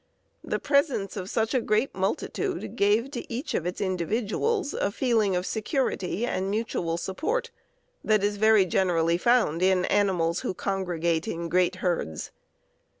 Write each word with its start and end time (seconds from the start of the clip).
The 0.43 0.57
presence 0.57 1.15
of 1.15 1.29
such 1.29 1.53
a 1.53 1.61
great 1.61 1.93
multitude 1.93 2.75
gave 2.75 3.11
to 3.11 3.31
each 3.31 3.53
of 3.53 3.67
its 3.67 3.79
individuals 3.79 4.73
a 4.73 4.89
feeling 4.91 5.35
of 5.35 5.45
security 5.45 6.25
and 6.25 6.49
mutual 6.49 6.97
support 6.97 7.51
that 8.03 8.23
is 8.23 8.37
very 8.37 8.65
generally 8.65 9.19
found 9.19 9.61
in 9.61 9.85
animals 9.85 10.39
who 10.39 10.55
congregate 10.55 11.27
in 11.27 11.49
great 11.49 11.75
herds. 11.85 12.31